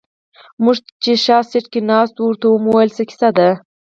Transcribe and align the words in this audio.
موږ 0.63 0.77
چې 1.03 1.11
شاته 1.25 1.47
سيټ 1.51 1.65
کې 1.73 1.81
ناست 1.89 2.15
وو 2.17 2.25
ورته 2.29 2.45
ومو 2.49 2.71
ويل 2.75 2.91
څه 2.97 3.03
کيسه 3.09 3.29
ده. 3.37 3.49